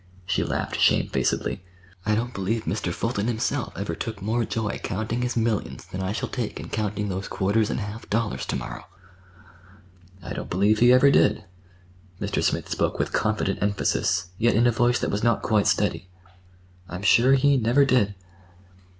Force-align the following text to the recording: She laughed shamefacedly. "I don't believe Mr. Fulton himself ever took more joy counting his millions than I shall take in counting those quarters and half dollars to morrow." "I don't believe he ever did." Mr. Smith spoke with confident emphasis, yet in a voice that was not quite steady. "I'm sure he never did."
She 0.25 0.43
laughed 0.43 0.79
shamefacedly. 0.79 1.61
"I 2.07 2.15
don't 2.15 2.33
believe 2.33 2.63
Mr. 2.63 2.91
Fulton 2.91 3.27
himself 3.27 3.71
ever 3.77 3.93
took 3.93 4.19
more 4.19 4.43
joy 4.45 4.79
counting 4.83 5.21
his 5.21 5.37
millions 5.37 5.85
than 5.85 6.01
I 6.01 6.11
shall 6.11 6.27
take 6.27 6.59
in 6.59 6.69
counting 6.69 7.07
those 7.07 7.27
quarters 7.27 7.69
and 7.69 7.79
half 7.79 8.09
dollars 8.09 8.47
to 8.47 8.55
morrow." 8.55 8.85
"I 10.23 10.33
don't 10.33 10.49
believe 10.49 10.79
he 10.79 10.91
ever 10.91 11.11
did." 11.11 11.43
Mr. 12.19 12.41
Smith 12.43 12.67
spoke 12.67 12.97
with 12.97 13.13
confident 13.13 13.61
emphasis, 13.61 14.29
yet 14.39 14.55
in 14.55 14.65
a 14.65 14.71
voice 14.71 14.97
that 14.97 15.11
was 15.11 15.23
not 15.23 15.43
quite 15.43 15.67
steady. 15.67 16.09
"I'm 16.89 17.03
sure 17.03 17.33
he 17.33 17.57
never 17.57 17.85
did." 17.85 18.15